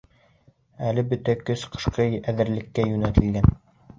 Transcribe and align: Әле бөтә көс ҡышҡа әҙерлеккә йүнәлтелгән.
Әле 0.91 1.01
бөтә 1.11 1.35
көс 1.51 1.67
ҡышҡа 1.75 2.07
әҙерлеккә 2.33 2.89
йүнәлтелгән. 2.93 3.53